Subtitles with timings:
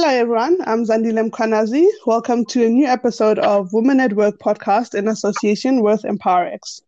[0.00, 0.58] Hello, everyone.
[0.64, 1.84] I'm Zandile Mkhwanazi.
[2.06, 6.82] Welcome to a new episode of Women at Work podcast in association with EmpowerX.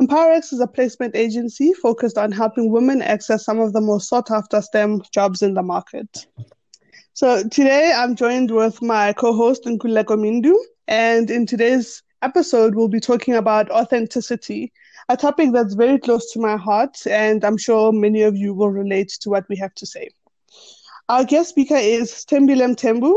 [0.00, 4.30] EmpowerX is a placement agency focused on helping women access some of the most sought
[4.30, 6.24] after STEM jobs in the market.
[7.14, 10.54] So today I'm joined with my co-host Nkululeko Mindu,
[10.86, 14.72] and in today's episode we'll be talking about authenticity,
[15.08, 18.70] a topic that's very close to my heart, and I'm sure many of you will
[18.70, 20.10] relate to what we have to say.
[21.12, 23.14] Our guest speaker is Thembile Mthembu.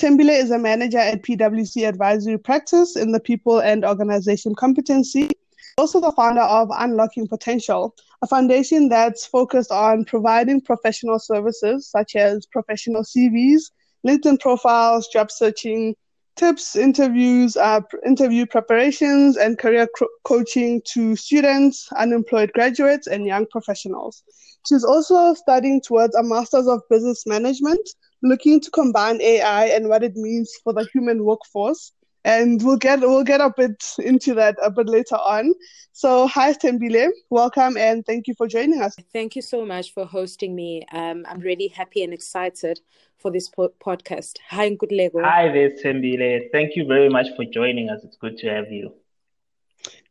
[0.00, 5.30] Thembile is a manager at PwC Advisory Practice in the People and Organization Competency,
[5.76, 12.14] also the founder of Unlocking Potential, a foundation that's focused on providing professional services such
[12.14, 13.72] as professional CVs,
[14.06, 15.96] LinkedIn profiles, job searching,
[16.36, 23.44] tips, interviews, uh, interview preparations, and career co- coaching to students, unemployed graduates, and young
[23.50, 24.22] professionals.
[24.66, 27.86] She's also studying towards a Master's of Business Management,
[28.22, 31.92] looking to combine AI and what it means for the human workforce.
[32.24, 35.52] And we'll get we'll get a bit into that a bit later on.
[35.92, 38.96] So, hi Thembile, welcome and thank you for joining us.
[39.12, 40.86] Thank you so much for hosting me.
[40.90, 42.80] Um, I'm really happy and excited
[43.18, 44.38] for this po- podcast.
[44.48, 45.22] Hi, Nkululeko.
[45.22, 46.50] Hi there, Thembile.
[46.50, 48.02] Thank you very much for joining us.
[48.02, 48.94] It's good to have you.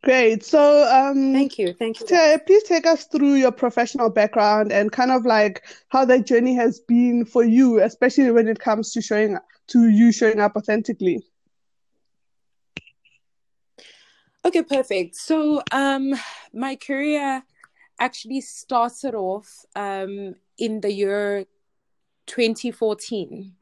[0.03, 0.43] Great.
[0.43, 1.73] So, um, thank you.
[1.73, 2.37] Thank you.
[2.45, 6.81] Please take us through your professional background and kind of like how that journey has
[6.81, 9.37] been for you, especially when it comes to showing
[9.67, 11.23] to you showing up authentically.
[14.43, 15.15] Okay, perfect.
[15.15, 16.13] So, um,
[16.53, 17.41] my career
[17.97, 21.45] actually started off um, in the year
[22.25, 23.53] 2014.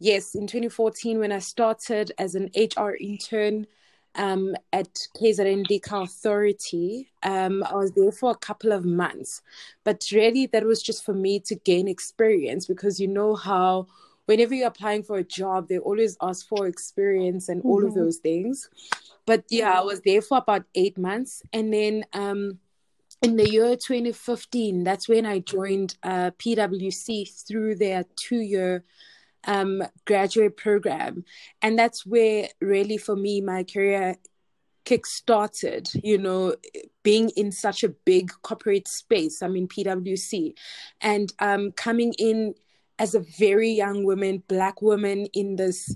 [0.00, 3.68] Yes, in 2014, when I started as an HR intern
[4.14, 7.10] um, at KZN Liquor Authority.
[7.22, 9.42] Um, I was there for a couple of months,
[9.84, 13.86] but really that was just for me to gain experience because you know how
[14.26, 17.88] whenever you're applying for a job, they always ask for experience and all mm-hmm.
[17.88, 18.70] of those things.
[19.26, 22.58] But yeah, I was there for about eight months, and then um,
[23.22, 28.84] in the year 2015, that's when I joined uh, PwC through their two-year
[29.44, 31.24] um, graduate program.
[31.62, 34.16] And that's where really for me, my career
[34.84, 36.56] kick started, you know,
[37.02, 39.42] being in such a big corporate space.
[39.42, 40.54] I'm in PwC
[41.00, 42.54] and um, coming in
[42.98, 45.94] as a very young woman, black woman in this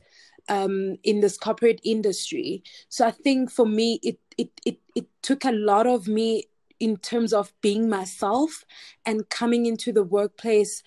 [0.48, 2.62] um, in this corporate industry.
[2.88, 6.44] So I think for me, it it it it took a lot of me
[6.80, 8.64] in terms of being myself
[9.06, 10.82] and coming into the workplace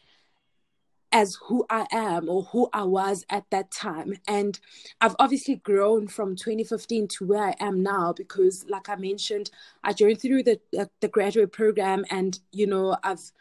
[1.12, 4.18] as who I am or who I was at that time.
[4.28, 4.60] And
[5.02, 9.50] I've obviously grown from 2015 to where I am now because, like I mentioned,
[9.84, 10.60] I joined through the
[11.00, 13.32] the graduate program, and you know I've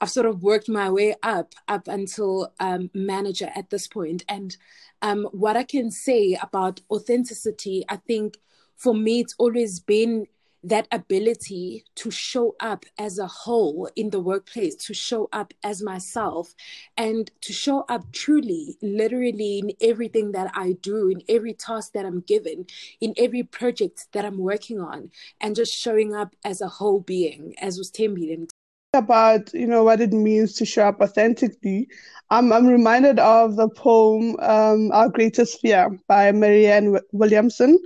[0.00, 4.24] I've sort of worked my way up up until um, manager at this point.
[4.28, 4.56] And
[5.02, 8.38] um, what I can say about authenticity, I think
[8.76, 10.26] for me, it's always been
[10.62, 15.82] that ability to show up as a whole in the workplace, to show up as
[15.82, 16.54] myself,
[16.96, 22.04] and to show up truly, literally in everything that I do, in every task that
[22.04, 22.66] I'm given,
[23.00, 25.10] in every project that I'm working on,
[25.40, 28.48] and just showing up as a whole being, as was Thembile
[28.94, 31.86] about you know what it means to show up authentically.
[32.30, 37.78] I'm, I'm reminded of the poem um, our greatest fear by marianne williamson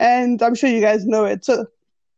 [0.00, 1.44] and i'm sure you guys know it.
[1.44, 1.66] So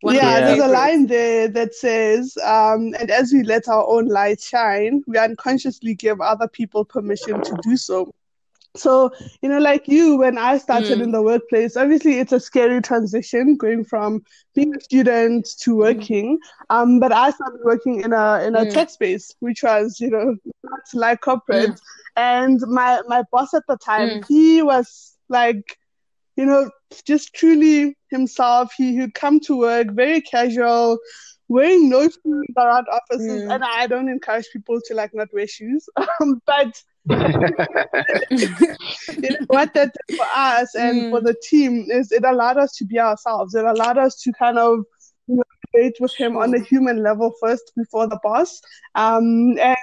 [0.00, 4.06] one yeah, there's a line there that says, um, and as we let our own
[4.06, 8.14] light shine, we unconsciously give other people permission to do so.
[8.76, 9.10] So,
[9.42, 11.02] you know, like you, when I started mm.
[11.02, 14.22] in the workplace, obviously it's a scary transition going from
[14.54, 15.78] being a student to mm.
[15.78, 16.38] working.
[16.70, 18.72] Um, but I started working in a in a mm.
[18.72, 21.70] tech space, which was, you know, not like corporate.
[21.70, 21.80] Mm.
[22.16, 24.24] And my my boss at the time, mm.
[24.28, 25.76] he was like
[26.36, 26.70] you know,
[27.04, 28.72] just truly himself.
[28.76, 30.98] He would come to work very casual,
[31.48, 33.42] wearing no shoes around offices.
[33.42, 33.54] Mm.
[33.54, 35.88] And I don't encourage people to like not wear shoes.
[36.20, 37.30] Um, but you know,
[39.46, 41.10] what that did for us and mm.
[41.10, 43.54] for the team is it allowed us to be ourselves.
[43.54, 44.84] It allowed us to kind of
[45.72, 48.60] relate with him on a human level first before the boss.
[48.94, 49.76] Um, and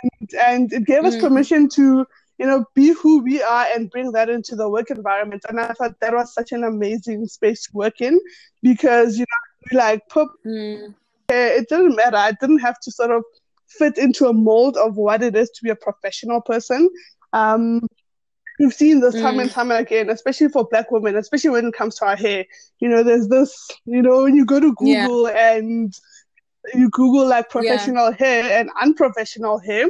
[0.45, 1.21] and it gave us mm.
[1.21, 2.05] permission to
[2.37, 5.43] you know, be who we are and bring that into the work environment.
[5.49, 8.19] And I thought that was such an amazing space to work in
[8.61, 10.93] because, you know, like, put, mm.
[11.29, 12.17] it didn't matter.
[12.17, 13.23] I didn't have to sort of
[13.67, 16.89] fit into a mold of what it is to be a professional person.
[17.33, 17.81] Um,
[18.59, 19.41] we've seen this time mm.
[19.41, 22.45] and time again, especially for black women, especially when it comes to our hair.
[22.79, 25.55] You know, there's this, you know, when you go to Google yeah.
[25.55, 25.93] and
[26.73, 28.17] you Google like professional yeah.
[28.17, 29.87] hair and unprofessional hair,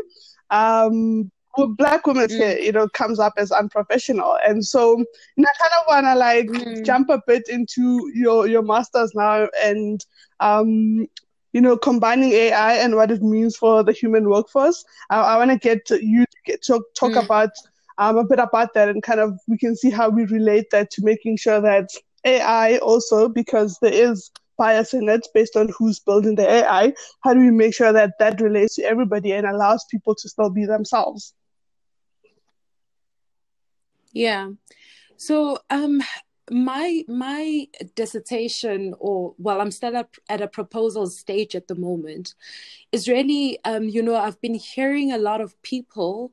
[0.50, 1.32] um,
[1.66, 2.38] black women's mm.
[2.38, 4.38] hair, you know, comes up as unprofessional.
[4.48, 5.06] And so you
[5.38, 6.86] know, I kind of wanna like mm.
[6.86, 10.06] jump a bit into your your masters now and
[10.40, 11.08] um
[11.54, 14.86] you know, combining AI and what it means for the human workforce.
[15.10, 17.26] I, I want to get you to get, to talk mm.
[17.26, 17.50] about
[17.98, 20.92] um, a bit about that and kind of we can see how we relate that
[20.92, 21.90] to making sure that
[22.26, 27.34] AI also, because there is bias in it based on who's building the AI, how
[27.34, 30.66] do we make sure that that relates to everybody and allows people to still be
[30.66, 31.34] themselves?
[34.18, 34.50] Yeah.
[35.18, 36.02] So, um,
[36.50, 42.36] my my dissertation or well i'm still at, at a proposal stage at the moment
[42.94, 46.32] is really um you know i've been hearing a lot of people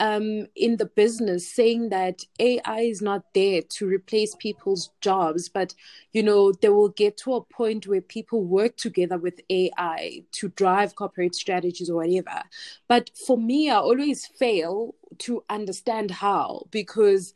[0.00, 5.74] um, in the business saying that AI is not there to replace people's jobs, but
[6.12, 10.48] you know they will get to a point where people work together with AI to
[10.48, 12.42] drive corporate strategies or whatever.
[12.88, 17.34] But for me, I always fail to understand how because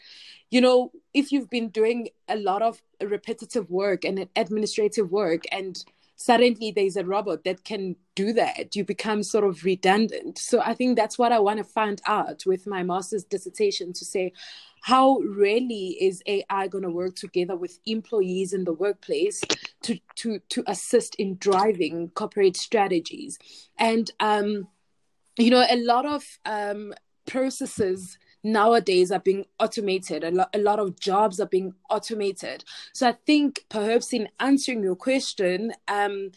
[0.51, 5.85] you know if you've been doing a lot of repetitive work and administrative work and
[6.17, 8.77] suddenly there's a robot that can do that.
[8.77, 10.39] You become sort of redundant.
[10.39, 14.05] So i think that's what i want to find out with my master's dissertation to
[14.05, 14.33] say
[14.83, 19.41] how really is ai going to work together with employees in the workplace
[19.83, 23.39] to to to assist in driving corporate strategies?
[23.79, 24.69] And um
[25.37, 26.95] you know a lot of um
[27.27, 30.23] processes nowadays are being automated.
[30.23, 32.65] A, lo- a lot of jobs are being automated.
[32.93, 36.31] So I think perhaps in answering your question, um,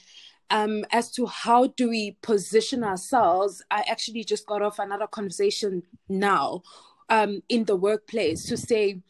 [0.50, 5.84] um, as to how do we position ourselves, I actually just got off another conversation
[6.08, 6.64] now
[7.10, 9.02] um, in the workplace to say,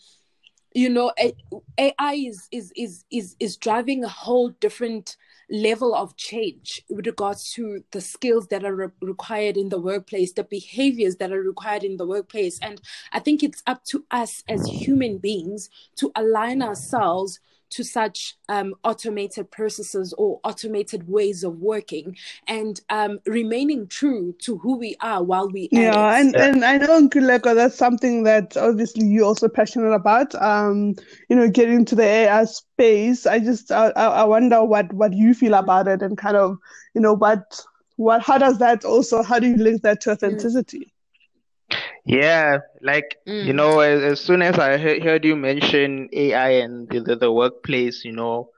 [0.74, 1.12] you know,
[1.78, 5.16] AI is is is is is driving a whole different
[5.50, 10.34] level of change with regards to the skills that are re- required in the workplace,
[10.34, 12.60] the behaviors that are required in the workplace.
[12.62, 18.38] And I think it's up to us as human beings to align ourselves to such
[18.50, 22.16] um, automated processes or automated ways of working
[22.48, 27.02] and um, remaining true to who we are while we yeah and, and i know
[27.02, 30.96] Nkuleko, that's something that obviously you're also passionate about um,
[31.30, 33.26] you know getting into the ai space.
[33.26, 36.58] I just I, I wonder what what you feel about it and kind of
[36.94, 37.62] you know what
[37.96, 40.94] what how does that also how do you link that to authenticity
[42.08, 43.46] yeah, like mm.
[43.46, 47.16] you know, as, as, soon as I he- heard you mention AI and the, the,
[47.18, 48.50] the, workplace, you know,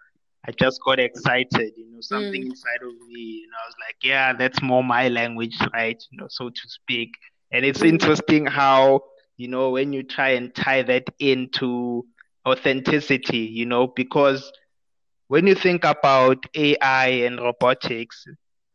[0.47, 1.73] I just got excited.
[1.75, 2.45] You know, something mm.
[2.45, 6.01] inside of me, you know, I was like, yeah, that's more my language, right?
[6.11, 7.09] You know, so to speak.
[7.51, 9.01] And it's interesting how
[9.37, 12.05] you know when you try and tie that into
[12.47, 14.51] authenticity, you know, because
[15.27, 18.25] when you think about AI and robotics,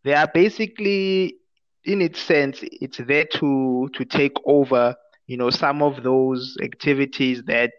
[0.02, 1.36] they are basically
[1.84, 4.94] in its sense, it's there to to take over,
[5.26, 7.72] you know, some of those activities that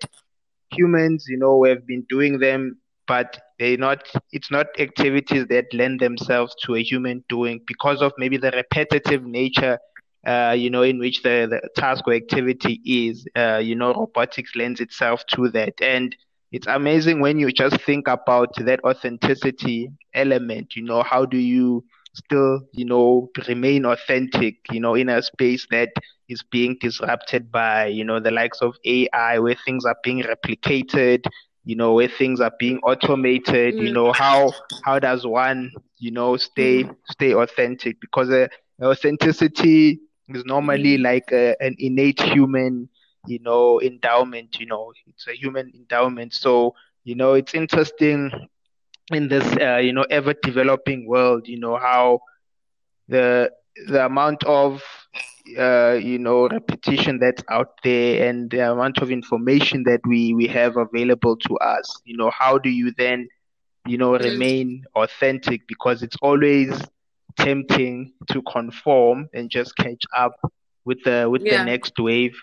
[0.72, 4.04] humans, you know, have been doing them, but they not.
[4.32, 9.24] It's not activities that lend themselves to a human doing because of maybe the repetitive
[9.24, 9.80] nature.
[10.26, 14.56] Uh, you know, in which the, the task or activity is, uh, you know, robotics
[14.56, 15.74] lends itself to that.
[15.82, 16.16] And
[16.52, 21.84] it's amazing when you just think about that authenticity element, you know, how do you
[22.16, 25.90] still, you know, remain authentic, you know, in a space that
[26.30, 31.26] is being disrupted by, you know, the likes of AI, where things are being replicated,
[31.66, 33.88] you know, where things are being automated, mm.
[33.88, 34.54] you know, how
[34.84, 36.96] how does one, you know, stay mm.
[37.12, 38.00] stay authentic?
[38.00, 38.48] Because uh,
[38.82, 41.04] authenticity is normally mm.
[41.04, 42.90] like a, an innate human,
[43.28, 44.60] you know, endowment.
[44.60, 46.34] You know, it's a human endowment.
[46.34, 48.32] So you know, it's interesting
[49.12, 52.20] in this uh, you know ever developing world you know how
[53.08, 53.52] the
[53.88, 54.82] the amount of
[55.58, 60.48] uh, you know repetition that's out there and the amount of information that we we
[60.48, 63.28] have available to us you know how do you then
[63.86, 66.82] you know remain authentic because it's always
[67.38, 70.36] tempting to conform and just catch up
[70.86, 71.60] with the with yeah.
[71.60, 72.36] the next wave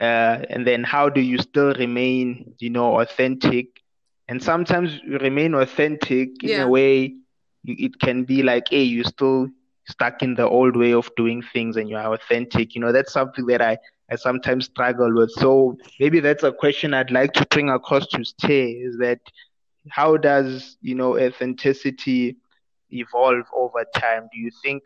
[0.00, 3.66] uh, and then how do you still remain you know authentic
[4.30, 6.62] and sometimes you remain authentic in yeah.
[6.62, 7.14] a way
[7.64, 9.48] it can be like hey you're still
[9.88, 12.74] stuck in the old way of doing things and you're authentic.
[12.74, 13.76] You know that's something that i
[14.10, 15.30] i sometimes struggle with.
[15.32, 19.20] So maybe that's a question i'd like to bring across to stay is that
[19.88, 22.36] how does you know authenticity
[22.90, 24.28] evolve over time?
[24.32, 24.82] Do you think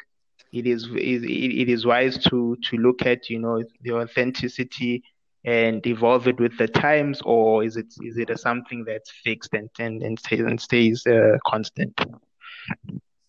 [0.52, 5.02] it is is it is wise to to look at you know the authenticity
[5.44, 9.54] and evolve it with the times, or is it is it a something that's fixed
[9.54, 11.98] and and, and stays and stays uh, constant?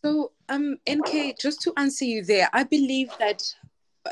[0.03, 3.41] So, um, NK, just to answer you there, I believe that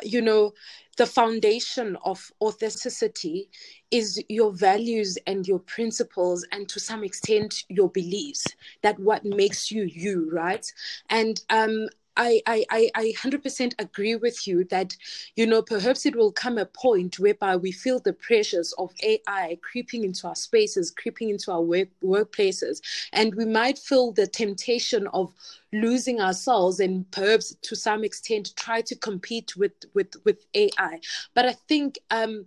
[0.01, 0.53] you know
[0.97, 3.49] the foundation of authenticity
[3.91, 8.47] is your values and your principles and to some extent your beliefs
[8.81, 10.71] that what makes you you right
[11.09, 14.95] and um I, I, I, I 100% agree with you that,
[15.35, 19.57] you know, perhaps it will come a point whereby we feel the pressures of AI
[19.61, 22.81] creeping into our spaces, creeping into our work, workplaces,
[23.13, 25.33] and we might feel the temptation of
[25.71, 30.99] losing ourselves and perhaps to some extent try to compete with, with, with AI.
[31.33, 32.45] But I think um,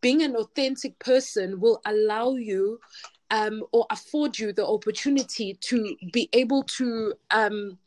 [0.00, 2.80] being an authentic person will allow you
[3.30, 7.14] um, or afford you the opportunity to be able to.
[7.30, 7.78] Um,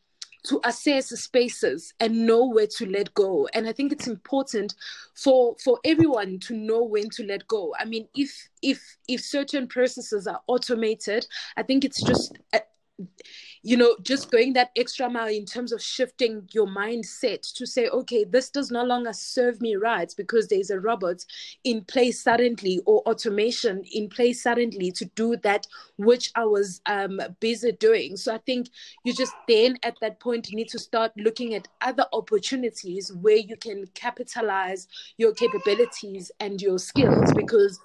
[0.43, 3.47] to assess spaces and know where to let go.
[3.53, 4.75] And i think it's important
[5.15, 7.73] for for everyone to know when to let go.
[7.79, 11.25] I mean if if if certain processes are automated
[11.57, 12.37] i think it's just
[13.63, 17.87] you know, just going that extra mile in terms of shifting your mindset to say,
[17.89, 21.23] okay, this does no longer serve me right because there's a robot
[21.63, 25.67] in place suddenly or automation in place suddenly to do that
[25.97, 28.17] which I was um, busy doing.
[28.17, 28.69] So I think
[29.03, 33.57] you just then at that point need to start looking at other opportunities where you
[33.57, 37.79] can capitalize your capabilities and your skills because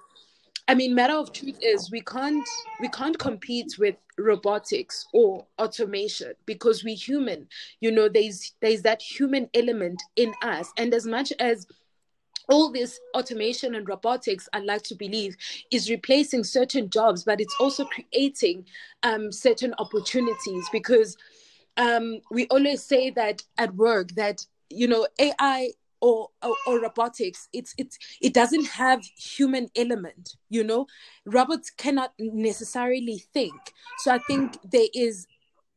[0.67, 2.47] I mean, matter of truth is we can't
[2.81, 7.47] we can't compete with robotics or automation because we're human.
[7.79, 11.67] You know, there's there's that human element in us, and as much as
[12.49, 15.35] all this automation and robotics, I'd like to believe,
[15.71, 18.65] is replacing certain jobs, but it's also creating
[19.03, 21.17] um, certain opportunities because
[21.75, 25.71] um, we always say that at work that you know AI
[26.01, 30.87] or, or, or robotics it's it's it doesn't have human element you know?
[31.25, 33.53] Robots cannot necessarily think.
[33.99, 35.27] So i think there is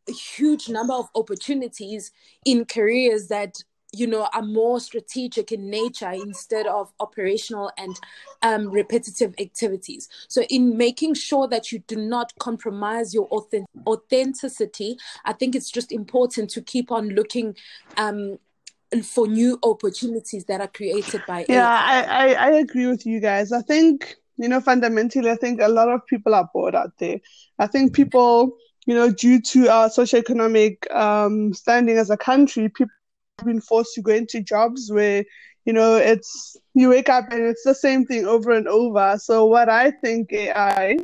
[0.09, 2.13] a huge number of opportunities
[2.45, 3.57] in careers that
[3.93, 7.99] you know are more strategic in nature instead of operational and
[8.43, 10.09] um, repetitive activities.
[10.29, 15.71] So in making sure that you do not compromise your authentic- authenticity i think it's
[15.71, 17.57] just important to keep on looking
[17.97, 18.39] um,
[19.05, 23.53] for new opportunities that are created by yeah I, I, I agree with you guys.
[23.53, 27.19] I think you know fundamentally i think a lot of people are bored out there.
[27.59, 28.57] I think people
[28.87, 32.93] you know due to our socioeconomic um, standing as a country people
[33.39, 35.25] have been forced to go into jobs where
[35.67, 39.17] you know it's you wake up and it's the same thing over and over.
[39.19, 40.99] So what i think ai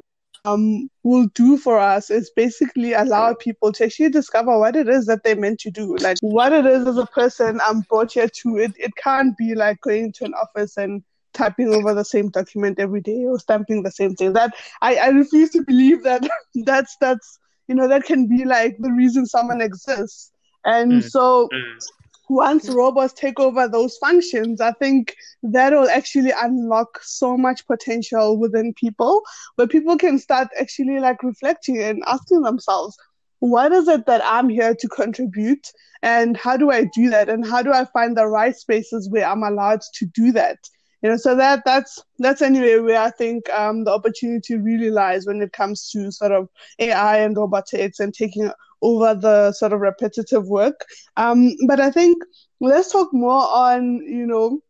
[0.47, 5.07] um, will do for us is basically allow people to actually discover what it is
[5.07, 5.97] that they're meant to do.
[5.97, 8.57] Like what it is as a person I'm brought here to.
[8.59, 11.03] It, it can't be like going to an office and
[11.35, 14.33] typing over the same document every day or stamping the same thing.
[14.33, 18.77] That I, I refuse to believe that that's that's you know that can be like
[18.79, 20.31] the reason someone exists.
[20.65, 21.11] And mm.
[21.11, 21.79] so mm
[22.29, 28.39] once robots take over those functions, I think that will actually unlock so much potential
[28.39, 29.23] within people
[29.55, 32.97] where people can start actually like reflecting and asking themselves,
[33.41, 35.71] what is it that I'm here to contribute?
[36.03, 37.29] And how do I do that?
[37.29, 40.59] And how do I find the right spaces where I'm allowed to do that?
[41.03, 45.27] You know, so that that's that's anyway where I think um, the opportunity really lies
[45.27, 48.51] when it comes to sort of AI and robotics and taking
[48.83, 50.85] over the sort of repetitive work.
[51.17, 52.23] Um, but I think
[52.61, 54.61] let's talk more on, you know,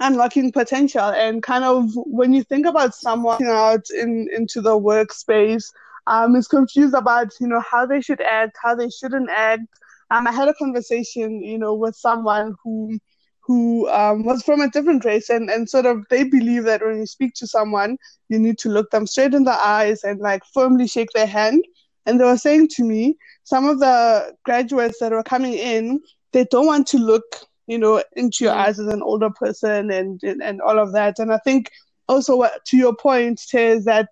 [0.00, 5.64] unlocking potential and kind of when you think about someone out in into the workspace
[6.06, 9.62] um, is confused about, you know, how they should act, how they shouldn't act.
[10.10, 12.98] Um, I had a conversation, you know, with someone who
[13.46, 16.98] who um, was from a different race and, and sort of they believe that when
[16.98, 20.42] you speak to someone you need to look them straight in the eyes and like
[20.54, 21.62] firmly shake their hand
[22.06, 26.00] and they were saying to me some of the graduates that are coming in,
[26.32, 27.24] they don't want to look,
[27.66, 31.18] you know, into your eyes as an older person and, and, and all of that.
[31.18, 31.70] And I think
[32.08, 34.08] also what, to your point, is that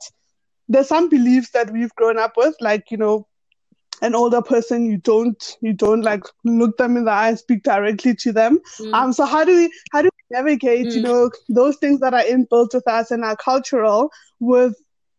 [0.69, 3.27] there's some beliefs that we've grown up with, like, you know,
[4.03, 8.15] an older person, you don't you don't like look them in the eye, speak directly
[8.17, 8.59] to them.
[8.79, 8.93] Mm.
[8.93, 10.97] Um, so how do we how do we navigate, mm.
[10.97, 14.11] you know, those things that are inbuilt with us and are cultural
[14.41, 14.75] with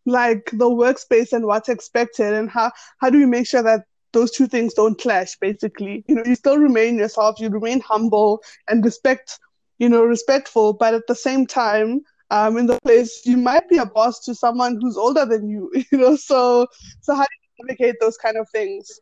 [0.06, 4.32] like the workspace and what's expected and how how do we make sure that those
[4.32, 8.86] two things don't clash basically you know you still remain yourself you remain humble and
[8.86, 9.40] respect
[9.80, 13.78] you know respectful but at the same time um, in the place you might be
[13.78, 16.68] a boss to someone who's older than you you know so
[17.02, 19.00] so how do you navigate those kind of things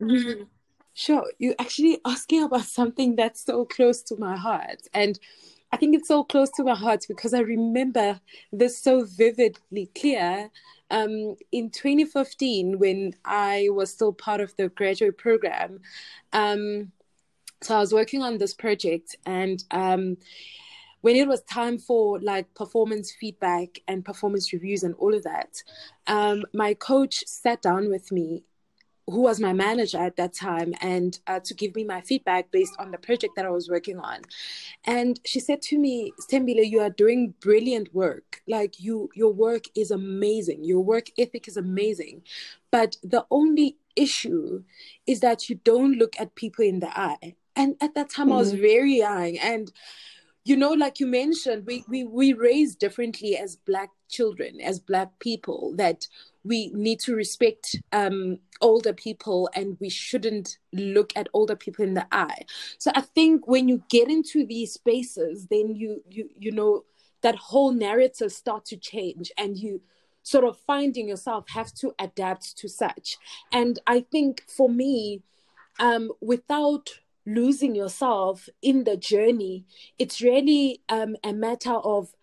[0.00, 0.44] mm-hmm.
[0.94, 5.18] sure you're actually asking about something that's so close to my heart and
[5.72, 8.20] I think it's so close to my heart because I remember
[8.52, 10.50] this so vividly clear
[10.90, 15.80] um, in 2015 when I was still part of the graduate program.
[16.32, 16.92] Um,
[17.62, 20.16] so I was working on this project and um,
[21.00, 25.62] when it was time for like performance feedback and performance reviews and all of that,
[26.06, 28.44] um, my coach sat down with me
[29.08, 32.74] who was my manager at that time and uh, to give me my feedback based
[32.78, 34.22] on the project that I was working on.
[34.84, 38.42] And she said to me, Stembile, you are doing brilliant work.
[38.48, 40.64] Like you, your work is amazing.
[40.64, 42.22] Your work ethic is amazing.
[42.72, 44.64] But the only issue
[45.06, 47.36] is that you don't look at people in the eye.
[47.54, 48.34] And at that time, mm-hmm.
[48.34, 48.62] I was mm-hmm.
[48.62, 49.72] very young and
[50.44, 55.18] you know like you mentioned we we we raise differently as black children as black
[55.18, 56.06] people that
[56.46, 61.94] we need to respect um, older people and we shouldn't look at older people in
[61.94, 62.44] the eye.
[62.78, 66.84] So i think when you get into these spaces then you you you know
[67.22, 69.82] that whole narrative start to change and you
[70.22, 73.16] sort of finding yourself have to adapt to such.
[73.52, 75.22] And i think for me
[75.78, 79.64] um, without losing yourself in the journey
[79.98, 82.14] it's really um, a matter of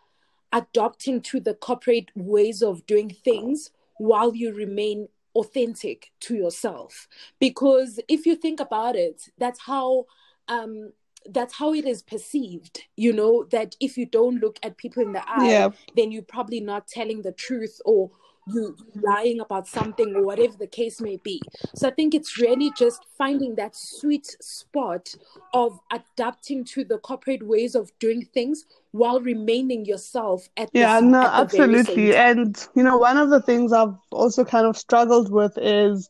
[0.54, 7.08] adopting to the corporate ways of doing things while you remain authentic to yourself
[7.40, 10.06] because if you think about it that's how
[10.48, 10.92] um
[11.30, 15.14] that's how it is perceived you know that if you don't look at people in
[15.14, 15.70] the eye yeah.
[15.96, 18.12] then you're probably not telling the truth or
[18.48, 21.42] you lying about something or whatever the case may be.
[21.76, 25.14] So I think it's really just finding that sweet spot
[25.54, 31.24] of adapting to the corporate ways of doing things while remaining yourself at yeah no
[31.24, 32.16] at absolutely.
[32.16, 36.08] and you know one of the things i've also kind of struggled with is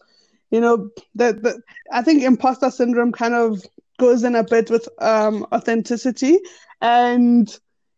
[0.52, 1.62] you know that the,
[1.94, 3.63] i think imposter syndrome kind of
[3.98, 6.40] goes in a bit with um authenticity.
[6.82, 7.48] And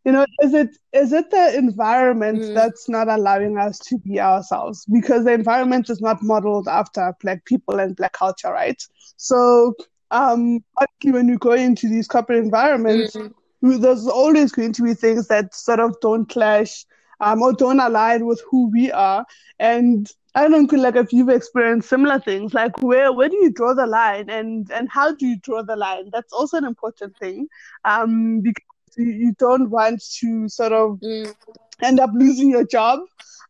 [0.06, 2.54] you know is it is it the environment mm.
[2.54, 7.44] that's not allowing us to be ourselves because the environment is not modeled after black
[7.46, 8.82] people and black culture right
[9.18, 9.74] so
[10.12, 10.64] um
[11.04, 13.34] when you go into these corporate environments mm.
[13.62, 16.86] there's always going to be things that sort of don't clash
[17.22, 19.26] um, or don't align with who we are
[19.60, 23.54] and I don't know, like if you've experienced similar things, like where where do you
[23.54, 26.10] draw the line, and and how do you draw the line?
[26.12, 27.48] That's also an important thing,
[27.86, 28.66] um, because
[28.98, 31.34] you, you don't want to sort of mm.
[31.82, 33.00] end up losing your job.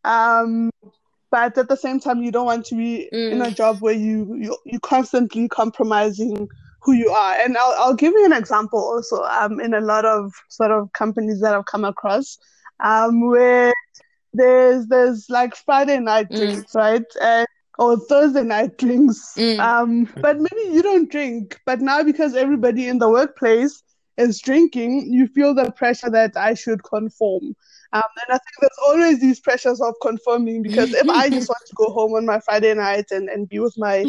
[0.03, 0.71] Um,
[1.31, 3.31] but at the same time, you don't want to be mm.
[3.31, 6.47] in a job where you, you you constantly compromising
[6.81, 7.33] who you are.
[7.35, 9.23] And I'll I'll give you an example also.
[9.23, 12.37] Um, in a lot of sort of companies that I've come across,
[12.79, 13.73] um, where
[14.33, 16.37] there's there's like Friday night mm.
[16.37, 17.03] drinks, right?
[17.21, 19.33] And or Thursday night drinks.
[19.35, 19.59] Mm.
[19.59, 21.59] Um, but maybe you don't drink.
[21.65, 23.83] But now because everybody in the workplace
[24.17, 27.55] is drinking, you feel the pressure that I should conform.
[27.93, 31.65] Um, and I think there's always these pressures of conforming because if I just want
[31.67, 34.05] to go home on my Friday night and, and be with my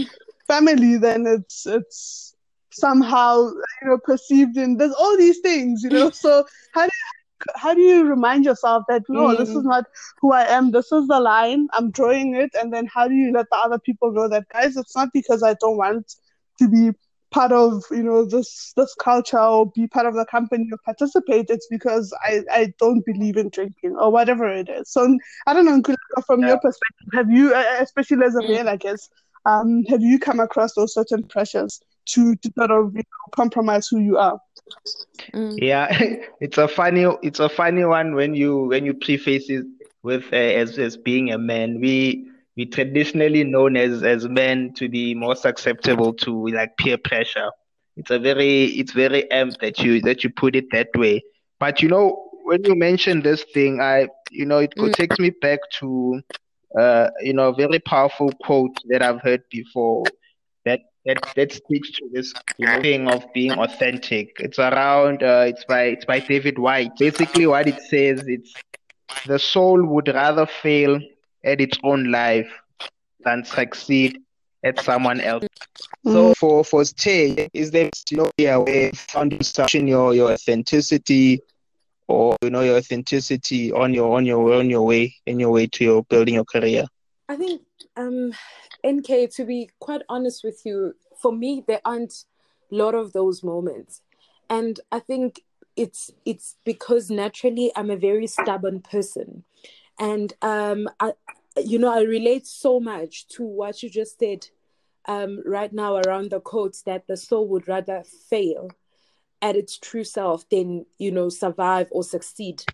[0.47, 2.35] family, then it's it's
[2.73, 3.49] somehow
[3.83, 6.11] you know perceived in there's all these things, you know.
[6.11, 9.39] So how do you, how do you remind yourself that no, mm.
[9.39, 9.65] this is mm.
[9.65, 9.85] not
[10.21, 10.71] who I am.
[10.71, 11.69] This is the line.
[11.73, 14.77] I'm drawing it, and then how do you let the other people know that guys?
[14.77, 16.15] It's not because I don't want
[16.59, 16.93] to be
[17.37, 21.51] part of you know this this culture or be part of the company or participate
[21.51, 25.67] it's because i i don't believe in drinking or whatever it is so i don't
[25.67, 25.83] know
[26.27, 26.49] from yeah.
[26.49, 28.49] your perspective have you especially as a mm.
[28.49, 29.11] male i guess
[29.45, 33.87] um have you come across those certain pressures to, to sort of you know, compromise
[33.87, 34.41] who you are
[35.35, 35.55] mm.
[35.61, 35.89] yeah
[36.41, 39.67] it's a funny it's a funny one when you when you preface it
[40.03, 44.89] with uh, as as being a man we we traditionally known as as men to
[44.89, 47.51] be more susceptible to like peer pressure.
[47.97, 51.23] It's a very it's very amped that you that you put it that way.
[51.61, 54.93] But you know when you mention this thing, I you know it mm.
[54.95, 56.23] takes me back to
[56.79, 60.05] uh you know a very powerful quote that I've heard before
[60.65, 64.37] that that that speaks to this thing of being authentic.
[64.41, 66.97] It's around uh, it's by it's by David Whyte.
[66.99, 68.55] Basically, what it says it's
[69.27, 70.99] the soul would rather fail
[71.47, 72.51] at its own life
[73.25, 74.19] than succeed
[74.65, 75.47] at someone else.
[76.05, 76.13] Mm.
[76.13, 79.33] So for for stay, is there you know a way found
[79.73, 81.41] your your authenticity
[82.09, 85.67] or you know your authenticity on your on your on your way in your way
[85.69, 86.85] to your building your career?
[87.29, 87.63] I think
[87.97, 88.33] um
[88.87, 92.25] NK to be quite honest with you, for me there aren't
[92.71, 94.03] a lot of those moments.
[94.51, 95.43] And I think
[95.77, 99.45] it's it's because naturally I'm a very stubborn person
[99.99, 101.13] and um, I,
[101.65, 104.47] you know, I relate so much to what you just said
[105.07, 108.71] um, right now around the quotes that the soul would rather fail
[109.43, 112.65] at its true self than you know survive or succeed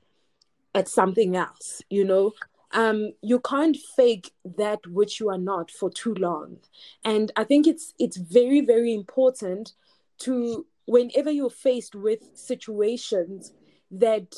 [0.74, 1.82] at something else.
[1.90, 2.32] You know,
[2.72, 6.58] um, you can't fake that which you are not for too long,
[7.04, 9.72] and I think it's it's very very important
[10.20, 13.52] to whenever you're faced with situations
[13.90, 14.34] that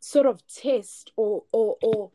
[0.00, 2.10] sort of test or or or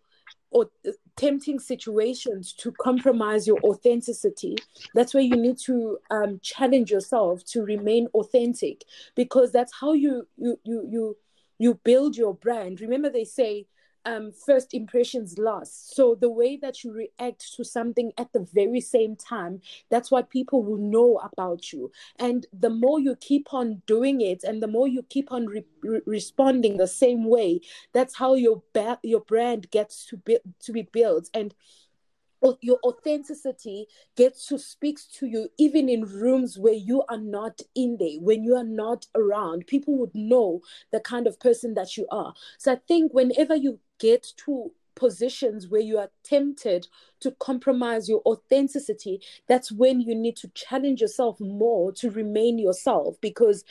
[0.51, 0.69] or
[1.17, 4.55] tempting situations to compromise your authenticity
[4.93, 8.83] that's where you need to um, challenge yourself to remain authentic
[9.15, 11.17] because that's how you you you you
[11.57, 12.81] you build your brand.
[12.81, 13.67] Remember they say
[14.05, 15.95] um, first impressions last.
[15.95, 20.29] So the way that you react to something at the very same time, that's what
[20.29, 21.91] people will know about you.
[22.17, 25.65] And the more you keep on doing it, and the more you keep on re-
[25.83, 27.61] re- responding the same way,
[27.93, 31.29] that's how your ba- your brand gets to be to be built.
[31.33, 31.53] And
[32.61, 37.97] your authenticity gets to speak to you even in rooms where you are not in
[37.97, 42.05] there when you are not around people would know the kind of person that you
[42.11, 46.87] are so i think whenever you get to positions where you are tempted
[47.19, 53.19] to compromise your authenticity that's when you need to challenge yourself more to remain yourself
[53.19, 53.65] because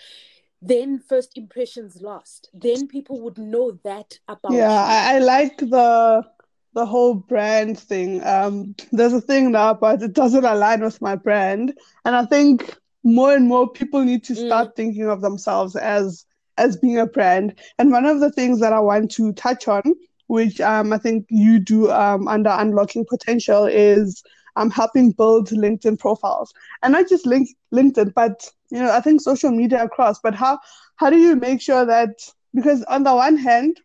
[0.61, 5.15] then first impressions last then people would know that about yeah you.
[5.15, 6.27] I, I like the
[6.75, 8.23] the whole brand thing.
[8.25, 12.77] Um, there's a thing now, but it doesn't align with my brand, and I think
[13.05, 14.77] more and more people need to start mm.
[14.77, 16.27] thinking of themselves as
[16.59, 17.55] as being a brand.
[17.79, 19.83] And one of the things that I want to touch on,
[20.27, 24.23] which um, I think you do um, under unlocking potential, is
[24.57, 29.21] um, helping build LinkedIn profiles, and not just link LinkedIn, but you know I think
[29.21, 30.21] social media across.
[30.21, 30.59] But how
[30.97, 32.21] how do you make sure that
[32.55, 33.81] because on the one hand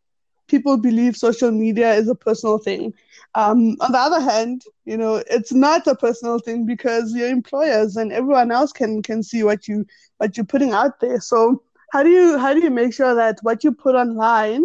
[0.49, 2.93] people believe social media is a personal thing.
[3.36, 7.95] Um, on the other hand, you know, it's not a personal thing because your employers
[7.95, 9.86] and everyone else can can see what you
[10.17, 11.21] what you're putting out there.
[11.21, 14.63] So how do you how do you make sure that what you put online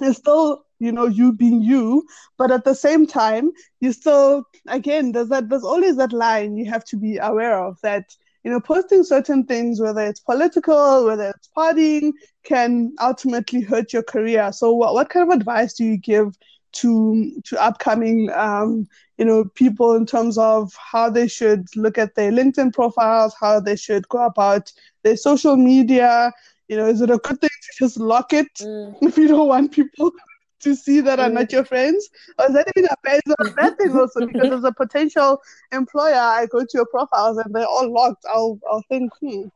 [0.00, 5.12] is still you know you being you but at the same time you still again
[5.12, 8.04] there's that there's always that line you have to be aware of that
[8.44, 12.12] you know, posting certain things, whether it's political, whether it's partying,
[12.44, 14.52] can ultimately hurt your career.
[14.52, 16.34] So, what, what kind of advice do you give
[16.72, 22.14] to to upcoming, um, you know, people in terms of how they should look at
[22.14, 26.32] their LinkedIn profiles, how they should go about their social media?
[26.68, 28.96] You know, is it a good thing to just lock it mm.
[29.02, 30.12] if you don't want people
[30.60, 32.08] to see that are not your friends?
[32.38, 34.26] Or is that even a bad, a bad thing also?
[34.26, 35.40] Because as a potential
[35.72, 38.24] employer, I go to your profiles and they're all locked.
[38.28, 39.48] I'll I'll think, hmm,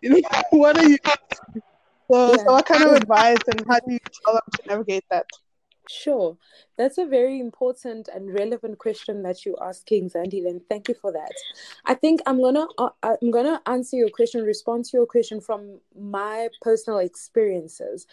[0.00, 0.98] you know, what are you?
[2.10, 2.36] So, yeah.
[2.36, 5.26] so what kind of advice and how do you tell them to navigate that?
[5.86, 6.38] Sure.
[6.78, 11.12] That's a very important and relevant question that you're asking, Zandile, and thank you for
[11.12, 11.32] that.
[11.84, 15.80] I think I'm gonna uh, I'm gonna answer your question, respond to your question from
[15.94, 18.06] my personal experiences.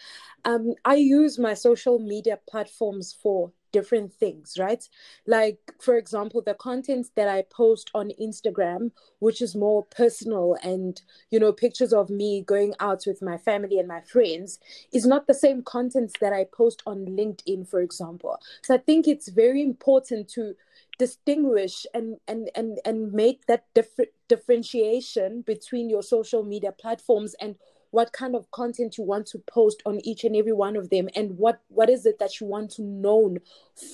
[0.44, 4.88] Um, I use my social media platforms for different things, right?
[5.26, 11.00] Like, for example, the content that I post on Instagram, which is more personal and,
[11.30, 14.58] you know, pictures of me going out with my family and my friends,
[14.92, 18.38] is not the same content that I post on LinkedIn, for example.
[18.62, 20.54] So I think it's very important to
[20.98, 27.56] distinguish and and and and make that different differentiation between your social media platforms and
[27.92, 31.08] what kind of content you want to post on each and every one of them
[31.14, 33.38] and what what is it that you want to known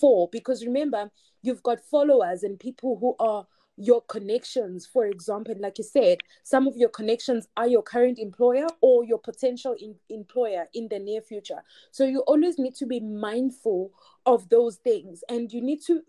[0.01, 0.29] for?
[0.33, 1.11] Because remember
[1.43, 4.87] you've got followers and people who are your connections.
[4.87, 9.19] For example like you said some of your connections are your current employer or your
[9.19, 11.63] potential in, employer in the near future.
[11.91, 13.91] So you always need to be mindful
[14.27, 15.25] of those things.
[15.29, 16.03] And you need to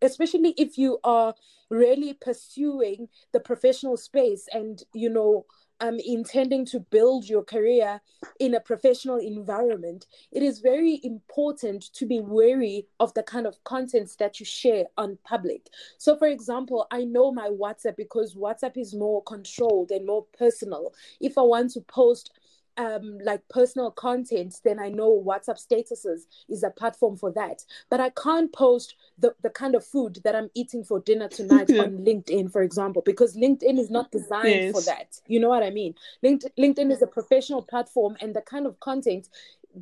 [0.00, 1.34] especially if you are
[1.68, 5.44] really pursuing the professional space and you know
[5.80, 8.00] um, intending to build your career
[8.40, 13.62] in a professional environment, it is very important to be wary of the kind of
[13.64, 15.68] contents that you share on public.
[15.98, 20.92] So, for example, I know my WhatsApp because WhatsApp is more controlled and more personal.
[21.20, 22.32] If I want to post
[22.76, 27.64] um, like personal content, then I know WhatsApp statuses is a platform for that.
[27.90, 31.70] But I can't post the, the kind of food that I'm eating for dinner tonight
[31.78, 34.72] on LinkedIn, for example, because LinkedIn is not designed yes.
[34.72, 35.20] for that.
[35.26, 35.94] You know what I mean?
[36.24, 39.28] LinkedIn, LinkedIn is a professional platform, and the kind of content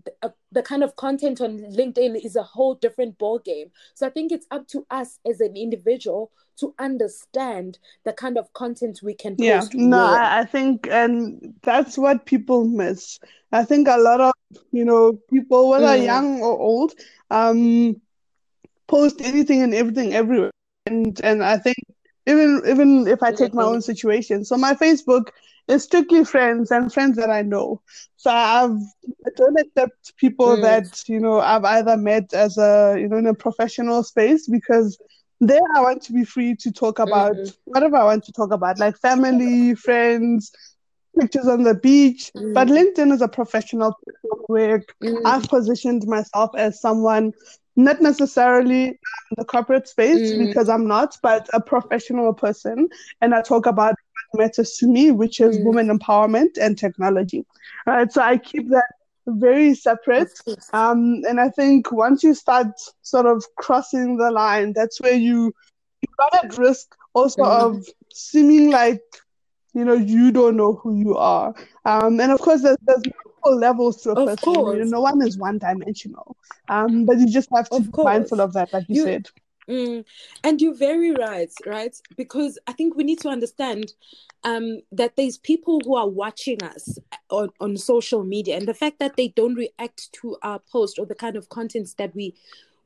[0.04, 3.70] the, uh, the kind of content on LinkedIn is a whole different ball game.
[3.94, 8.52] So I think it's up to us as an individual to understand the kind of
[8.52, 9.64] content we can yeah.
[9.74, 13.18] no I, I, think and that's what people miss.
[13.50, 14.33] I think a lot of
[14.70, 16.04] you know people whether mm.
[16.04, 16.92] young or old
[17.30, 18.00] um
[18.87, 20.52] post anything and everything everywhere.
[20.87, 21.78] And and i think
[22.26, 25.28] even even if i take my own situation so my facebook
[25.68, 27.81] is strictly friends and friends that i know
[28.16, 28.79] so i've
[29.27, 30.62] i don't accept people mm.
[30.62, 34.98] that you know i've either met as a you know in a professional space because
[35.40, 37.50] there I want to be free to talk about mm-hmm.
[37.64, 40.53] whatever I want to talk about, like family, friends,
[41.18, 42.31] pictures on the beach.
[42.37, 42.53] Mm-hmm.
[42.53, 43.96] But LinkedIn is a professional
[44.46, 45.20] where mm.
[45.24, 47.33] I've positioned myself as someone
[47.77, 48.96] not necessarily in
[49.37, 50.46] the corporate space mm.
[50.46, 52.88] because I'm not, but a professional person.
[53.20, 53.94] And I talk about
[54.35, 55.64] matters to me, which is mm.
[55.64, 57.44] women empowerment and technology.
[57.87, 58.12] All right.
[58.12, 58.87] So I keep that
[59.27, 60.33] very separate.
[60.73, 62.68] Um, and I think once you start
[63.03, 65.55] sort of crossing the line, that's where you,
[66.03, 67.61] you run at risk also mm.
[67.61, 69.03] of seeming like
[69.73, 73.57] you know you don't know who you are um and of course there's, there's multiple
[73.57, 74.77] levels to a of person course.
[74.77, 76.37] You know, no one is one dimensional
[76.68, 78.05] um but you just have to of be course.
[78.05, 79.29] mindful of that like you, you said
[79.68, 80.05] mm,
[80.42, 81.96] and you're very right right?
[82.16, 83.92] Because i think we need to understand
[84.44, 86.98] um that there's people who are watching us
[87.31, 91.07] on, on social media and the fact that they don't react to our post or
[91.07, 92.35] the kind of contents that we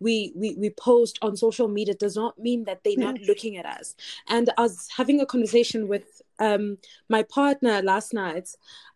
[0.00, 3.66] we we, we post on social media does not mean that they're not looking at
[3.66, 3.94] us.
[4.28, 8.48] And i was having a conversation with um, my partner last night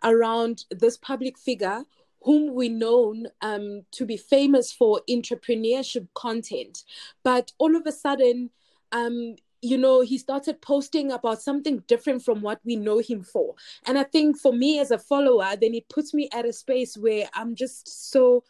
[0.05, 1.83] around this public figure
[2.25, 6.85] whom we known um, to be famous for entrepreneurship content.
[7.23, 8.51] But all of a sudden
[8.93, 13.55] um, you know, he started posting about something different from what we know him for.
[13.87, 16.97] And I think for me as a follower, then it puts me at a space
[16.97, 18.43] where I'm just so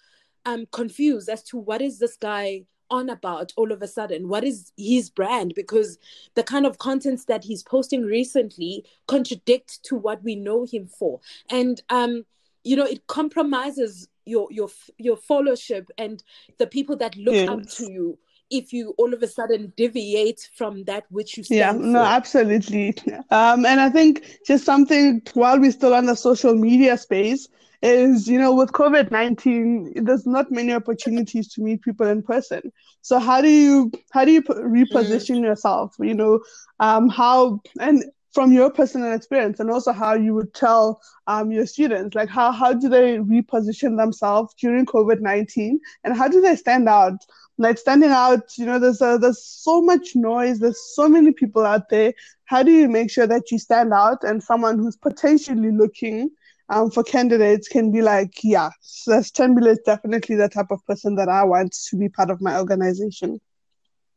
[0.47, 4.29] I'm confused as to what is this guy on about all of a sudden?
[4.29, 5.53] What is his brand?
[5.55, 5.99] Because
[6.35, 11.21] the kind of contents that he's posting recently contradict to what we know him for.
[11.51, 12.25] And um
[12.65, 16.23] you know it compromises your your your followership and
[16.59, 17.49] the people that look yes.
[17.49, 18.19] up to you
[18.51, 21.79] if you all of a sudden deviate from that which you stand yeah for.
[21.79, 22.95] no absolutely
[23.31, 27.49] um and i think just something while we're still on the social media space
[27.83, 33.19] is you know with covid-19 there's not many opportunities to meet people in person so
[33.19, 35.45] how do you how do you reposition mm.
[35.45, 36.41] yourself you know
[36.79, 41.67] um how and from your personal experience and also how you would tell um, your
[41.67, 42.15] students?
[42.15, 47.25] Like how, how do they reposition themselves during covid-19 and how do they stand out?
[47.59, 50.59] Like standing out you know there's a, there's so much noise.
[50.59, 52.15] There's so many people out there.
[52.45, 56.31] How do you make sure that you stand out and someone who's potentially looking
[56.69, 61.17] um, for candidates can be like, yeah, so Thembile is definitely the type of person
[61.17, 63.41] that I want to be part of my organization.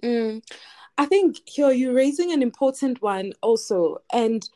[0.02, 0.42] Mm.
[0.98, 4.02] I think you're, you're raising an important one also.
[4.14, 4.48] And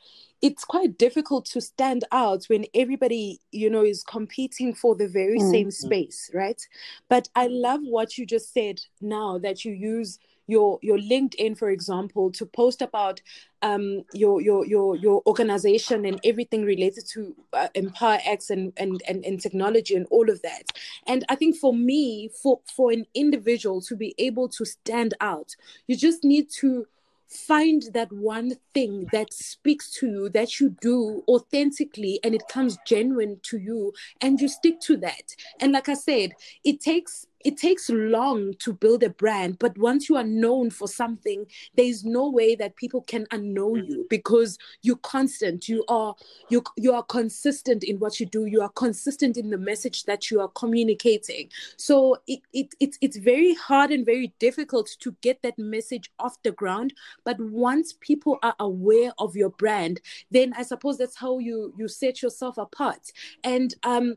[0.41, 5.39] it's quite difficult to stand out when everybody you know is competing for the very
[5.39, 5.51] mm.
[5.51, 6.67] same space right
[7.09, 10.19] but i love what you just said now that you use
[10.49, 13.21] your your linkedin for example to post about
[13.61, 19.01] um, your your your your organization and everything related to uh, Empower X and, and
[19.07, 20.63] and and technology and all of that.
[21.07, 25.55] And I think for me, for for an individual to be able to stand out,
[25.87, 26.87] you just need to
[27.29, 32.79] find that one thing that speaks to you that you do authentically and it comes
[32.87, 36.31] genuine to you and you stick to that and like i said
[36.63, 40.87] it takes it takes long to build a brand but once you are known for
[40.87, 43.87] something there is no way that people can unknow mm.
[43.87, 45.67] you because you're constant.
[45.67, 46.15] You are
[46.49, 48.45] you you are consistent in what you do.
[48.45, 51.49] You are consistent in the message that you are communicating.
[51.77, 56.41] So it, it, it it's very hard and very difficult to get that message off
[56.43, 56.93] the ground.
[57.23, 59.99] But once people are aware of your brand
[60.31, 63.11] then i suppose that's how you you set yourself apart.
[63.43, 64.15] And um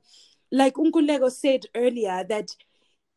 [0.50, 2.54] like Nkululeko said earlier that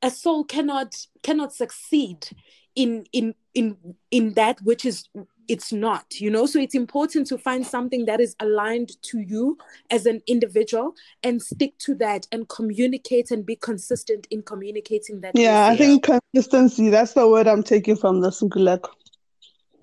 [0.05, 2.27] a soul cannot cannot succeed
[2.75, 3.75] in in in
[4.11, 5.09] in that which is
[5.47, 9.57] it's not you know so it's important to find something that is aligned to you
[9.89, 15.35] as an individual and stick to that and communicate and be consistent in communicating that
[15.35, 18.89] yeah i think consistency that's the word i'm taking from the Nkululeko.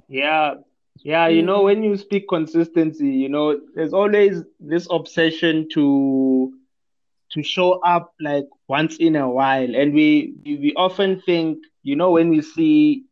[0.08, 0.54] yeah
[1.02, 1.46] yeah you mm.
[1.46, 6.52] know when you speak consistency you know there's always this obsession to
[7.33, 9.75] to show up like once in a while.
[9.75, 13.05] And we we often think you know when we see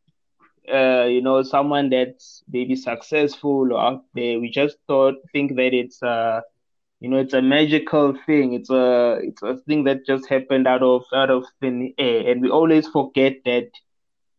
[0.72, 5.74] uh, you know someone that's maybe successful or out there we just thought think that
[5.74, 6.40] it's uh
[7.00, 8.54] you know it's a magical thing.
[8.54, 12.30] It's a it's a thing that just happened out of out of thin air.
[12.30, 13.68] And we always forget that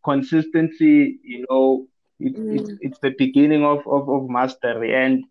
[0.04, 1.86] consistency you know
[2.20, 2.58] it, mm.
[2.58, 4.94] it's, it's the beginning of, of of mastery.
[4.94, 5.24] And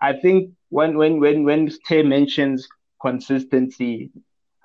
[0.00, 2.68] i think when when when when Stay mentions
[3.00, 4.10] consistency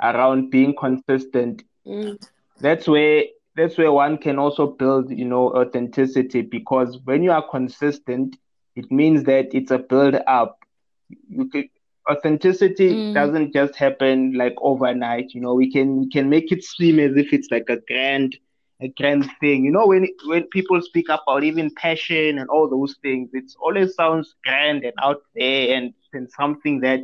[0.01, 2.17] around being consistent mm.
[2.59, 3.23] that's where
[3.55, 8.37] that's where one can also build you know authenticity because when you are consistent
[8.75, 10.59] it means that it's a build up
[11.29, 11.69] you could
[12.09, 13.13] authenticity mm.
[13.13, 17.15] doesn't just happen like overnight you know we can we can make it seem as
[17.15, 18.35] if it's like a grand
[18.81, 22.95] a grand thing you know when when people speak about even passion and all those
[23.01, 27.01] things it always sounds grand and out there and, and something that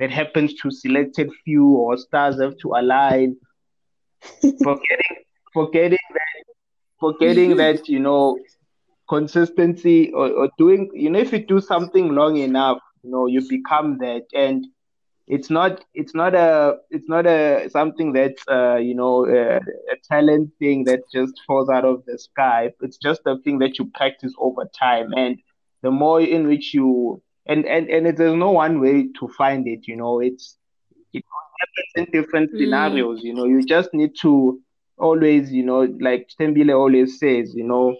[0.00, 3.36] that happens to selected few or stars have to align.
[4.42, 5.16] forgetting
[5.54, 6.44] forgetting that
[6.98, 8.38] forgetting that you know
[9.08, 13.46] consistency or, or doing you know if you do something long enough you know you
[13.48, 14.26] become that.
[14.34, 14.66] And
[15.26, 19.96] it's not it's not a it's not a something that's uh, you know a, a,
[20.08, 22.70] talent thing that just falls out of the sky.
[22.80, 25.12] It's just a thing that you practice over time.
[25.16, 25.38] And
[25.82, 29.66] the more in which you and and and it, there's no one way to find
[29.66, 30.56] it you know it's
[31.12, 31.24] it
[31.60, 32.58] happens in different mm.
[32.58, 34.60] scenarios you know you just need to
[34.98, 37.96] always you know like Stembile always says you know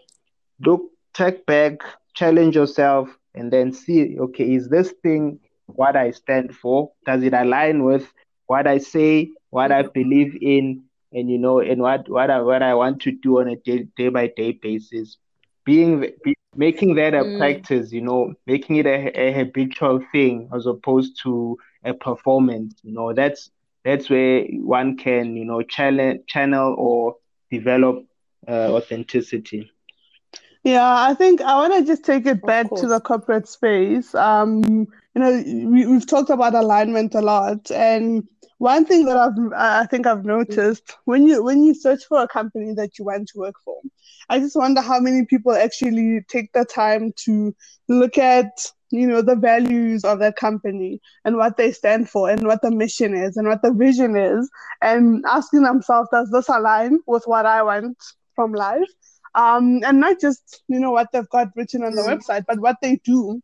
[0.61, 0.83] look
[1.15, 1.81] take back
[2.15, 5.39] challenge yourself and then see okay is this thing
[5.77, 6.93] what I stand for?
[7.07, 8.13] Does it align with
[8.47, 12.63] what I say, what I believe in, and you know, and what what I what
[12.63, 15.17] I want to do on a day day by day basis?
[15.65, 17.39] Being be, making that a mm.
[17.39, 22.75] practice, you know, making it a, a habitual thing as opposed to a performance.
[22.83, 23.51] You know, that's
[23.85, 27.17] that's where one can you know channel channel or
[27.51, 28.05] develop
[28.49, 29.71] uh, authenticity.
[30.63, 34.15] Yeah, I think I want to just take it back to the corporate space.
[34.15, 34.63] Um,
[35.15, 38.29] you know, we, we've talked about alignment a lot, and
[38.61, 42.29] one thing that I've I think I've noticed when you when you search for a
[42.29, 43.81] company that you want to work for,
[44.29, 47.57] I just wonder how many people actually take the time to
[47.89, 48.51] look at
[48.91, 52.71] you know the values of that company and what they stand for and what the
[52.71, 54.51] mission is and what the vision is
[54.83, 57.97] and asking themselves does this align with what i want
[58.35, 58.91] from life
[59.35, 62.19] um, and not just you know what they've got written on the mm.
[62.19, 63.41] website, but what they do.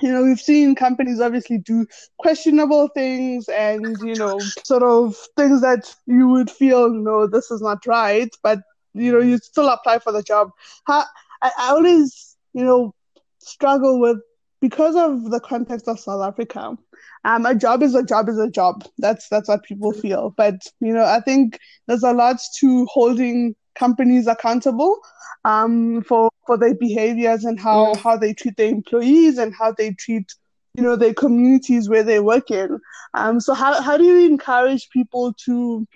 [0.00, 1.86] You know, we've seen companies obviously do
[2.18, 7.62] questionable things and you know sort of things that you would feel no, this is
[7.62, 8.58] not right, but
[8.92, 10.50] you know you still apply for the job.
[10.86, 11.04] How,
[11.42, 12.94] I, I always you know
[13.38, 14.18] struggle with
[14.60, 16.76] because of the context of South Africa.
[17.24, 18.84] Um, a job is a job is a job.
[18.98, 20.34] That's that's what people feel.
[20.36, 24.98] But you know, I think there's a lot to holding companies accountable
[25.44, 28.02] um, for for their behaviors and how yes.
[28.02, 30.34] how they treat their employees and how they treat
[30.74, 32.78] you know their communities where they work in.
[33.14, 35.86] Um, so how how do you encourage people to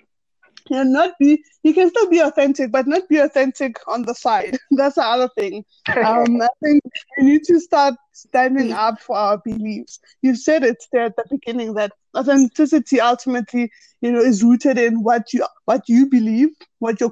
[0.69, 4.13] you know not be you can still be authentic but not be authentic on the
[4.13, 5.65] side that's the other thing
[5.97, 6.83] um, i think
[7.17, 11.23] we need to start standing up for our beliefs you said it there at the
[11.29, 16.99] beginning that authenticity ultimately you know is rooted in what you what you believe what
[16.99, 17.09] your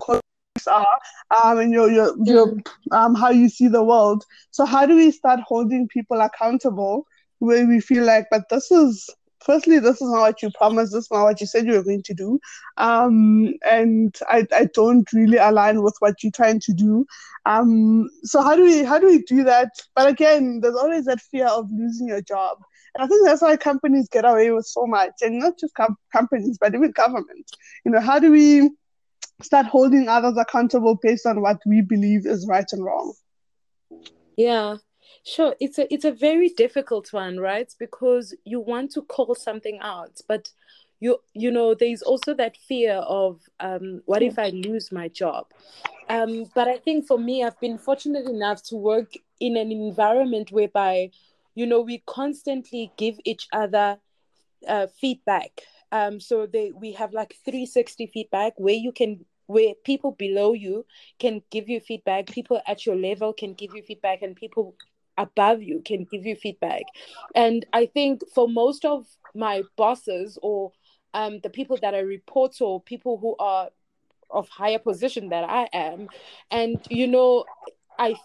[0.65, 0.97] are
[1.43, 2.67] um, and your your, your mm.
[2.91, 4.23] um, how you see the world.
[4.51, 7.05] So how do we start holding people accountable
[7.39, 9.09] where we feel like, but this is
[9.47, 11.83] firstly, this is not what you promised, this is not what you said you were
[11.83, 12.39] going to do.
[12.77, 17.05] Um, and I, I don't really align with what you're trying to do.
[17.45, 19.69] Um, so how do we how do we do that?
[19.95, 22.57] But again, there's always that fear of losing your job.
[22.95, 25.97] And I think that's why companies get away with so much, and not just com-
[26.11, 27.49] companies, but even government.
[27.85, 28.71] You know, how do we
[29.41, 33.13] start holding others accountable based on what we believe is right and wrong.
[34.35, 34.77] Yeah.
[35.23, 37.73] Sure, it's a it's a very difficult one, right?
[37.79, 40.49] Because you want to call something out, but
[41.01, 45.47] you you know there's also that fear of um, what if I lose my job?
[46.07, 50.51] Um, but I think for me, I've been fortunate enough to work in an environment
[50.51, 51.11] whereby
[51.55, 53.97] you know we constantly give each other
[54.65, 60.11] uh, feedback um, so they we have like 360 feedback where you can where people
[60.11, 60.85] below you
[61.19, 64.75] can give you feedback, people at your level can give you feedback, and people
[65.17, 66.83] above you can give you feedback.
[67.33, 70.71] And I think for most of my bosses or
[71.13, 73.69] um, the people that I report or people who are
[74.29, 76.09] of higher position that I am,
[76.51, 77.45] and you know,
[77.97, 78.15] I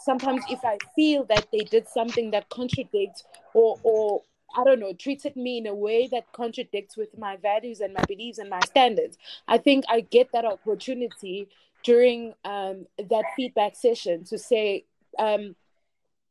[0.00, 4.22] sometimes if I feel that they did something that contradicts or or
[4.54, 8.04] I don't know, treated me in a way that contradicts with my values and my
[8.04, 9.16] beliefs and my standards.
[9.48, 11.48] I think I get that opportunity
[11.82, 14.84] during um, that feedback session to say
[15.18, 15.56] um,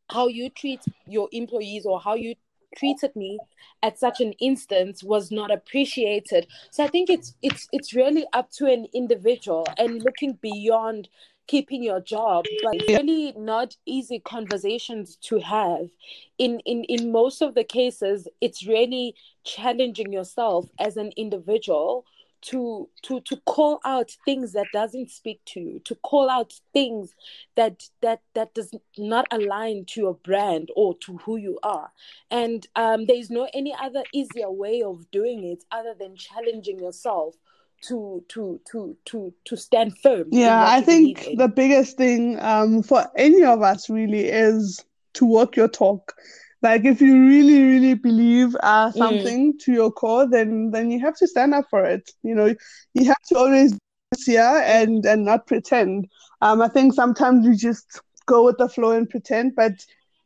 [0.09, 2.35] how you treat your employees or how you
[2.77, 3.39] treated me
[3.83, 6.47] at such an instance was not appreciated.
[6.71, 11.09] So i think it's it's it's really up to an individual and looking beyond
[11.47, 15.89] keeping your job but it's really not easy conversations to have.
[16.37, 22.05] In in in most of the cases it's really challenging yourself as an individual
[22.41, 27.13] to to to call out things that doesn't speak to you to call out things
[27.55, 31.91] that that that does not align to your brand or to who you are.
[32.29, 36.79] And um, there is no any other easier way of doing it other than challenging
[36.79, 37.35] yourself
[37.83, 43.07] to to to to to stand firm yeah i think the biggest thing um, for
[43.15, 46.13] any of us really is to walk your talk
[46.61, 48.93] Like if you really, really believe uh, mm.
[48.93, 49.59] something mm.
[49.61, 52.11] to your core, then then you have to stand up for it.
[52.23, 52.53] You know,
[52.93, 53.77] you have to always
[54.13, 56.07] sincere and and not pretend.
[56.41, 59.73] Um, I think sometimes we just go with the flow and pretend, but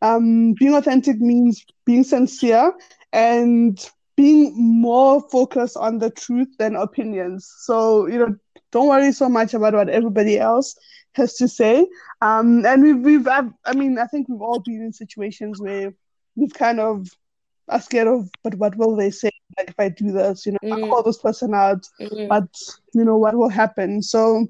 [0.02, 2.74] um, being authentic means being sincere
[3.14, 7.52] and being more focused on the truth than opinions.
[7.60, 8.36] So you know,
[8.72, 10.76] don't worry so much about what everybody else
[11.14, 11.88] has to say.
[12.22, 15.94] Um, and we've, we've I've, I mean, I think we've all been in situations where
[16.36, 17.08] we've kind of
[17.68, 19.32] are scared of, but what will they say?
[19.58, 20.86] Like if I do this, you know, mm.
[20.86, 22.28] I call this person out, mm.
[22.28, 22.48] but
[22.94, 24.02] you know what will happen?
[24.02, 24.48] So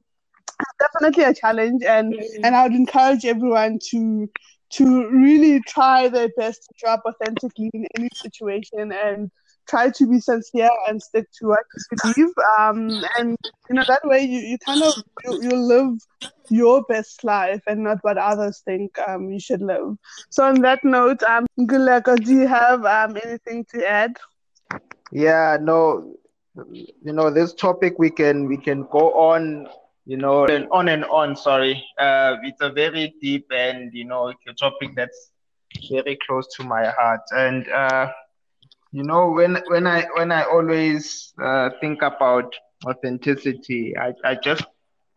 [0.80, 2.40] definitely a challenge, and mm.
[2.44, 4.30] and I would encourage everyone to
[4.72, 9.32] to really try their best to show up authentically in any situation and
[9.68, 12.34] try to be sincere and stick to what you believe.
[12.60, 13.38] Um, and
[13.70, 14.94] you know that way you, you kind of
[15.24, 16.00] you, you live
[16.50, 19.96] your best life and not what others think um, you should live.
[20.30, 24.16] So on that note, um, Guleko, do you have um, anything to add?
[25.12, 26.16] Yeah, no,
[26.72, 29.68] you know this topic we can we can go on
[30.06, 34.30] you know and on and on sorry uh it's a very deep and you know
[34.48, 35.32] a topic that's
[35.92, 38.10] very close to my heart and uh
[38.96, 42.56] you know when when i when i always uh, think about
[42.92, 44.66] authenticity i i just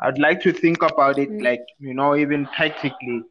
[0.01, 1.43] i'd like to think about it mm.
[1.49, 3.23] like you know even practically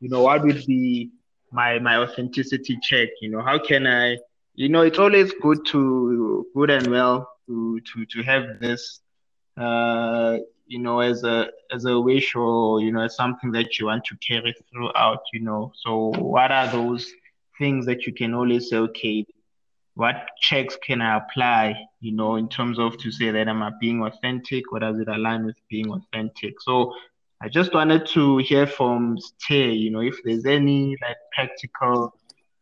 [0.00, 1.10] you know what would be
[1.52, 3.08] my my authenticity check?
[3.20, 4.16] You know how can i
[4.54, 9.00] you know it's always good to good and well to to to have this
[9.56, 10.36] uh
[10.66, 14.04] you know as a as a wish or you know as something that you want
[14.04, 15.72] to carry throughout you know.
[15.84, 17.06] So what are those
[17.58, 19.26] things that you can always say okay
[19.96, 23.70] what checks can I apply, you know, in terms of to say that am I
[23.80, 24.70] being authentic?
[24.70, 26.60] or does it align with being authentic?
[26.60, 26.92] So
[27.42, 32.12] I just wanted to hear from Stay, you know, if there's any like practical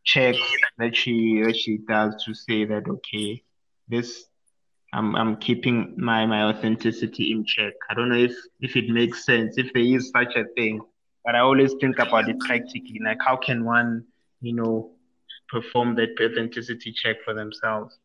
[0.05, 0.39] checks
[0.79, 3.43] that she that she does to say that okay,
[3.89, 4.27] this
[4.93, 7.73] I'm I'm keeping my my authenticity in check.
[7.91, 10.81] I don't know if if it makes sense, if there is such a thing,
[11.25, 14.05] but I always think about it practically, like how can one,
[14.41, 14.94] you know,
[15.49, 17.99] perform that authenticity check for themselves?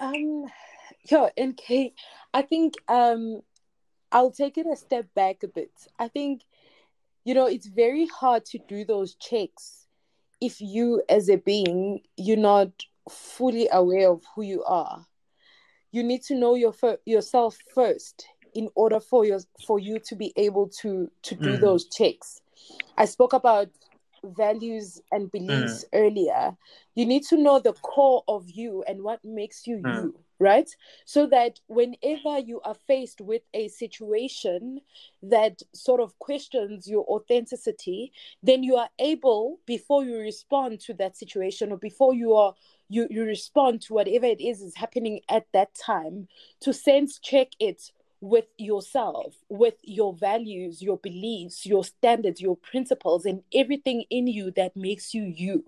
[0.00, 0.46] Um,
[1.10, 1.94] yeah, Kate,
[2.32, 3.40] I think um,
[4.12, 5.72] I'll take it a step back a bit.
[5.98, 6.42] I think,
[7.24, 9.84] you know, it's very hard to do those checks
[10.40, 12.70] if you, as a being, you're not
[13.10, 15.06] fully aware of who you are.
[15.90, 16.74] You need to know your
[17.06, 21.60] yourself first in order for your for you to be able to to do mm.
[21.60, 22.40] those checks.
[22.98, 23.68] I spoke about
[24.36, 25.88] values and beliefs mm.
[25.92, 26.56] earlier,
[26.94, 29.94] you need to know the core of you and what makes you mm.
[29.94, 30.68] you, right?
[31.04, 34.80] So that whenever you are faced with a situation
[35.22, 38.12] that sort of questions your authenticity,
[38.42, 42.54] then you are able, before you respond to that situation or before you are
[42.90, 46.28] you, you respond to whatever it is is happening at that time,
[46.60, 47.90] to sense check it
[48.24, 54.50] with yourself, with your values, your beliefs, your standards, your principles, and everything in you
[54.52, 55.64] that makes you you.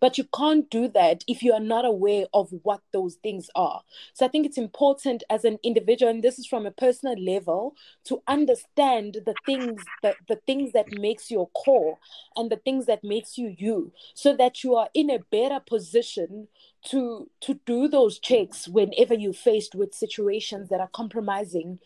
[0.00, 3.82] But you can't do that if you are not aware of what those things are.
[4.14, 7.74] So I think it's important as an individual, and this is from a personal level,
[8.04, 11.98] to understand the things that the things that makes your core
[12.36, 16.48] and the things that makes you you, so that you are in a better position
[16.84, 21.78] to to do those checks whenever you're faced with situations that are compromising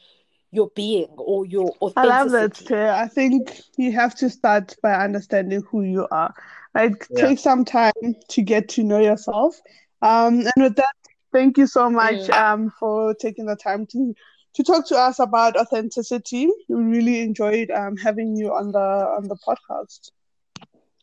[0.53, 1.97] your being or your authenticity.
[1.97, 2.77] I love that too.
[2.77, 6.35] I think you have to start by understanding who you are.
[6.75, 7.27] Like yeah.
[7.27, 9.61] take some time to get to know yourself.
[10.03, 10.95] Um, and with that,
[11.33, 14.15] thank you so much um, for taking the time to
[14.55, 16.49] to talk to us about authenticity.
[16.69, 20.11] We really enjoyed um, having you on the on the podcast.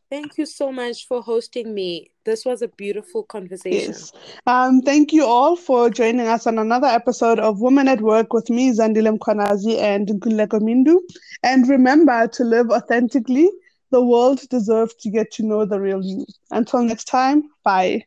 [0.10, 2.12] Thank you so much for hosting me.
[2.24, 3.92] This was a beautiful conversation.
[3.92, 4.14] Yes.
[4.46, 8.50] Um, thank you all for joining us on another episode of Women at Work with
[8.50, 11.00] me, Zandile Mkhwanazi and Guleko Mindu.
[11.44, 13.50] And remember to live authentically.
[13.92, 16.26] The world deserves to get to know the real you.
[16.52, 18.06] Until next time, bye.